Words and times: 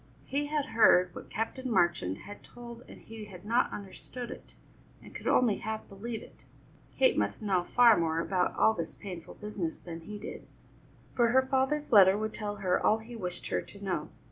He 0.25 0.47
had 0.47 0.69
heard 0.73 1.13
what 1.13 1.29
Captain 1.29 1.69
Marchand 1.69 2.17
had 2.25 2.43
told 2.43 2.81
and 2.87 3.01
he 3.03 3.25
had 3.25 3.45
not 3.45 3.71
understood 3.71 4.31
it, 4.31 4.55
and 4.99 5.13
could 5.13 5.27
only 5.27 5.57
half 5.57 5.87
believe 5.87 6.23
it. 6.23 6.43
Kate 6.97 7.15
must 7.19 7.43
know 7.43 7.63
far 7.63 7.95
more 7.99 8.19
about 8.19 8.55
all 8.55 8.73
this 8.73 8.95
painful 8.95 9.35
business 9.35 9.79
than 9.79 9.99
he 10.01 10.17
did, 10.17 10.47
for 11.13 11.27
her 11.27 11.43
father's 11.43 11.91
letter 11.91 12.17
would 12.17 12.33
tell 12.33 12.55
her 12.55 12.83
all 12.83 12.97
he 12.97 13.15
wished 13.15 13.49
her 13.49 13.61
to 13.61 13.83
know. 13.85 14.09